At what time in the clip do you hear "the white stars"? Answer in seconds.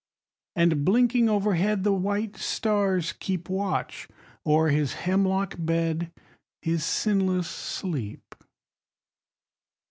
1.83-3.13